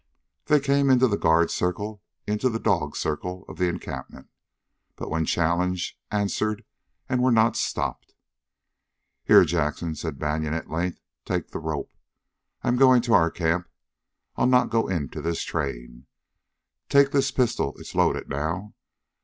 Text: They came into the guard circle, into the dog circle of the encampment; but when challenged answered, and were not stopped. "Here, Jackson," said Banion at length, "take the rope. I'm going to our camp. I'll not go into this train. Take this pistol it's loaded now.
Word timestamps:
They 0.45 0.59
came 0.59 0.89
into 0.89 1.07
the 1.07 1.15
guard 1.15 1.51
circle, 1.51 2.01
into 2.25 2.49
the 2.49 2.57
dog 2.57 2.95
circle 2.95 3.45
of 3.47 3.59
the 3.59 3.67
encampment; 3.67 4.29
but 4.95 5.11
when 5.11 5.25
challenged 5.27 5.95
answered, 6.09 6.65
and 7.07 7.21
were 7.21 7.31
not 7.31 7.55
stopped. 7.55 8.15
"Here, 9.25 9.45
Jackson," 9.45 9.93
said 9.93 10.17
Banion 10.17 10.55
at 10.55 10.71
length, 10.71 11.01
"take 11.23 11.51
the 11.51 11.59
rope. 11.59 11.91
I'm 12.63 12.77
going 12.77 13.03
to 13.03 13.13
our 13.13 13.29
camp. 13.29 13.69
I'll 14.37 14.47
not 14.47 14.71
go 14.71 14.87
into 14.87 15.21
this 15.21 15.43
train. 15.43 16.07
Take 16.89 17.11
this 17.11 17.29
pistol 17.29 17.75
it's 17.77 17.93
loaded 17.93 18.27
now. 18.27 18.73